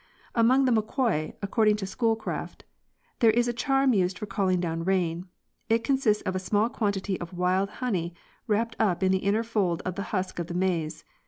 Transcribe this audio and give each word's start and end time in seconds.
Among 0.33 0.65
the 0.65 0.71
Moqui, 0.71 1.35
according 1.43 1.75
to 1.75 1.85
Schooleraft: 1.85 2.63
There 3.19 3.29
is 3.29 3.47
acharm 3.47 3.95
used 3.95 4.17
for 4.17 4.25
calling 4.25 4.59
down 4.59 4.83
rain. 4.83 5.27
It 5.69 5.83
consists 5.83 6.23
of 6.23 6.35
a 6.35 6.39
small 6.39 6.69
quantity 6.69 7.19
of 7.19 7.37
wild 7.37 7.69
honey 7.85 8.15
wrapped 8.47 8.75
up 8.79 9.03
in 9.03 9.11
the 9.11 9.19
inner 9.19 9.43
fold 9.43 9.83
of 9.85 9.93
the 9.93 10.03
husk 10.09 10.39
of 10.39 10.47
the 10.47 10.55
maize. 10.55 11.03